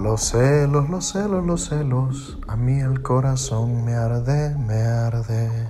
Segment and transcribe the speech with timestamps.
[0.00, 5.68] Los celos, los celos, los celos, a mí el corazón me arde, me arde.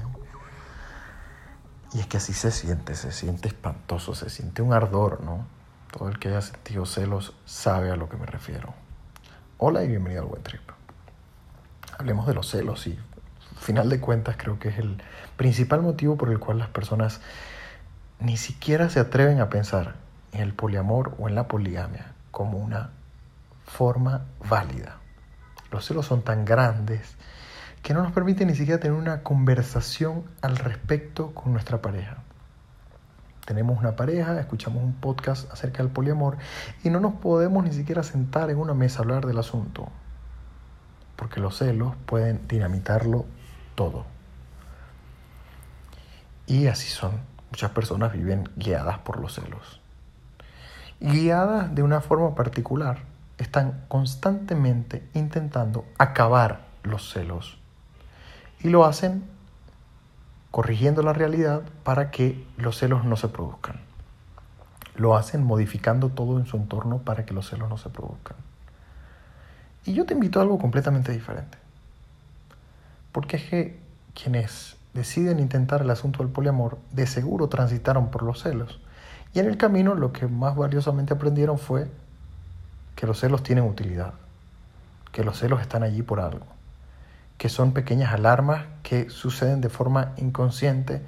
[1.93, 5.47] Y es que así se siente, se siente espantoso, se siente un ardor, ¿no?
[5.91, 8.73] Todo el que haya sentido celos sabe a lo que me refiero.
[9.59, 10.63] Hola y bienvenido al Buen Trip.
[11.99, 15.03] Hablemos de los celos y, al final de cuentas, creo que es el
[15.37, 17.21] principal motivo por el cual las personas
[18.21, 19.97] ni siquiera se atreven a pensar
[20.31, 22.91] en el poliamor o en la poligamia como una
[23.71, 24.97] forma válida.
[25.71, 27.17] Los celos son tan grandes
[27.83, 32.19] que no nos permiten ni siquiera tener una conversación al respecto con nuestra pareja.
[33.47, 36.37] Tenemos una pareja, escuchamos un podcast acerca del poliamor
[36.85, 39.89] y no nos podemos ni siquiera sentar en una mesa a hablar del asunto,
[41.17, 43.25] porque los celos pueden dinamitarlo
[43.77, 44.05] todo.
[46.47, 47.13] Y así son.
[47.51, 49.81] Muchas personas viven guiadas por los celos.
[51.01, 53.10] Guiadas de una forma particular
[53.43, 57.59] están constantemente intentando acabar los celos.
[58.63, 59.25] Y lo hacen
[60.51, 63.81] corrigiendo la realidad para que los celos no se produzcan.
[64.97, 68.37] Lo hacen modificando todo en su entorno para que los celos no se produzcan.
[69.87, 71.57] Y yo te invito a algo completamente diferente.
[73.13, 73.81] Porque es que
[74.15, 78.81] quienes deciden intentar el asunto del poliamor de seguro transitaron por los celos.
[79.33, 81.89] Y en el camino lo que más valiosamente aprendieron fue
[83.01, 84.13] que los celos tienen utilidad,
[85.11, 86.45] que los celos están allí por algo,
[87.39, 91.01] que son pequeñas alarmas que suceden de forma inconsciente,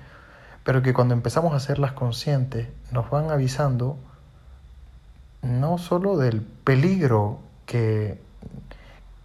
[0.64, 3.98] pero que cuando empezamos a hacerlas conscientes nos van avisando
[5.42, 8.18] no solo del peligro que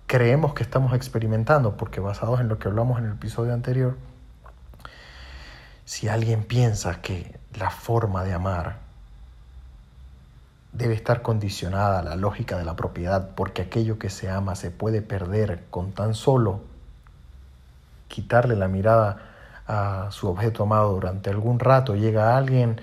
[0.05, 3.95] creemos que estamos experimentando, porque basados en lo que hablamos en el episodio anterior,
[5.85, 8.86] si alguien piensa que la forma de amar
[10.77, 14.69] debe estar condicionada a la lógica de la propiedad, porque aquello que se ama se
[14.69, 16.61] puede perder con tan solo
[18.07, 19.17] quitarle la mirada
[19.67, 22.79] a su objeto amado durante algún rato, llega alguien,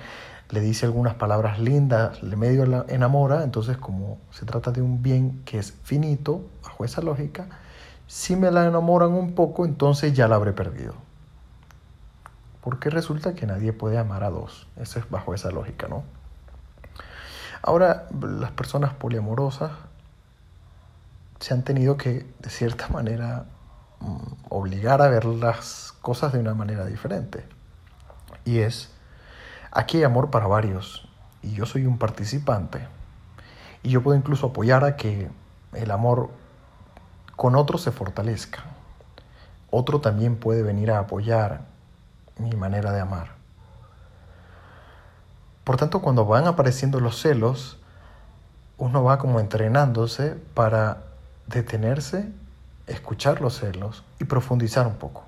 [0.51, 5.43] le dice algunas palabras lindas, le medio enamora, entonces como se trata de un bien
[5.45, 7.47] que es finito, bajo esa lógica,
[8.07, 10.95] si me la enamoran un poco, entonces ya la habré perdido.
[12.61, 14.67] Porque resulta que nadie puede amar a dos.
[14.77, 16.03] Eso es bajo esa lógica, ¿no?
[17.67, 19.71] Ahora, las personas poliamorosas
[21.41, 23.47] se han tenido que, de cierta manera,
[24.01, 27.43] mm, obligar a ver las cosas de una manera diferente.
[28.45, 28.91] Y es,
[29.71, 31.09] aquí hay amor para varios,
[31.41, 32.87] y yo soy un participante,
[33.83, 35.31] y yo puedo incluso apoyar a que
[35.73, 36.29] el amor
[37.35, 38.63] con otro se fortalezca.
[39.71, 41.63] Otro también puede venir a apoyar
[42.37, 43.44] mi manera de amar.
[45.65, 47.79] Por tanto, cuando van apareciendo los celos,
[48.77, 51.05] uno va como entrenándose para
[51.47, 52.31] detenerse,
[52.87, 55.25] escuchar los celos y profundizar un poco.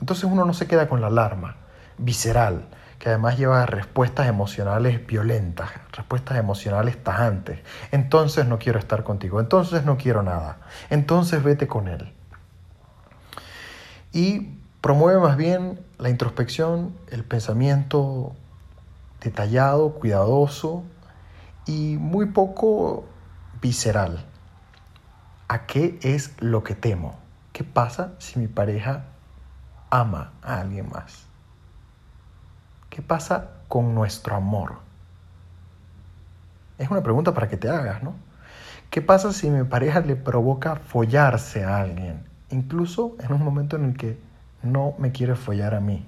[0.00, 1.56] Entonces uno no se queda con la alarma
[1.98, 2.66] visceral,
[2.98, 7.60] que además lleva respuestas emocionales violentas, respuestas emocionales tajantes.
[7.90, 10.58] Entonces no quiero estar contigo, entonces no quiero nada,
[10.90, 12.12] entonces vete con él.
[14.12, 18.34] Y promueve más bien la introspección, el pensamiento
[19.22, 20.84] detallado, cuidadoso
[21.66, 23.04] y muy poco
[23.60, 24.24] visceral.
[25.48, 27.18] ¿A qué es lo que temo?
[27.52, 29.04] ¿Qué pasa si mi pareja
[29.90, 31.26] ama a alguien más?
[32.88, 34.78] ¿Qué pasa con nuestro amor?
[36.78, 38.14] Es una pregunta para que te hagas, ¿no?
[38.90, 42.24] ¿Qué pasa si mi pareja le provoca follarse a alguien?
[42.50, 44.18] Incluso en un momento en el que
[44.62, 46.06] no me quiere follar a mí.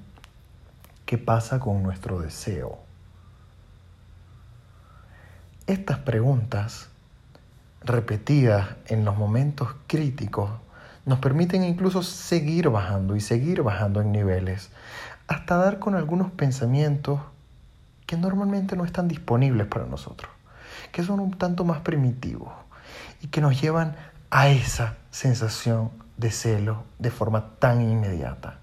[1.07, 2.84] ¿Qué pasa con nuestro deseo?
[5.67, 6.89] Estas preguntas,
[7.81, 10.51] repetidas en los momentos críticos,
[11.07, 14.69] nos permiten incluso seguir bajando y seguir bajando en niveles,
[15.27, 17.19] hasta dar con algunos pensamientos
[18.07, 20.31] que normalmente no están disponibles para nosotros,
[20.93, 22.53] que son un tanto más primitivos
[23.23, 23.97] y que nos llevan
[24.31, 28.59] a esa sensación de celo de forma tan inmediata.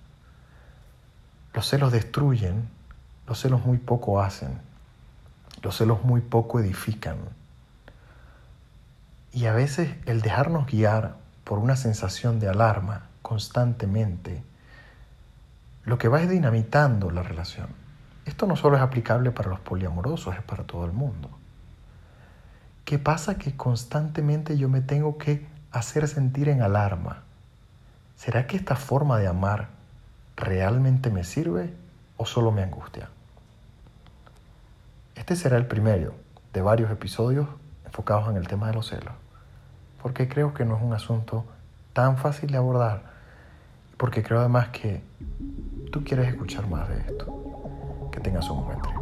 [1.54, 2.70] Los celos destruyen,
[3.26, 4.71] los celos muy poco hacen.
[5.62, 7.18] Los celos muy poco edifican.
[9.34, 14.44] Y a veces el dejarnos guiar por una sensación de alarma constantemente,
[15.86, 17.68] lo que va es dinamitando la relación.
[18.26, 21.30] Esto no solo es aplicable para los poliamorosos, es para todo el mundo.
[22.86, 23.38] ¿Qué pasa?
[23.38, 27.24] Que constantemente yo me tengo que hacer sentir en alarma.
[28.16, 29.70] ¿Será que esta forma de amar
[30.36, 31.74] realmente me sirve
[32.18, 33.10] o solo me angustia?
[35.32, 36.14] Este será el primero
[36.52, 37.48] de varios episodios
[37.86, 39.14] enfocados en el tema de los celos.
[40.02, 41.46] porque creo que no es un asunto
[41.94, 43.04] tan fácil de abordar,
[43.96, 45.02] porque creo además que
[45.90, 48.10] tú quieres escuchar más de esto.
[48.12, 48.98] Que tengas un buen trip.